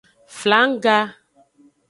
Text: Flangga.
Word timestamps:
Flangga. 0.37 0.97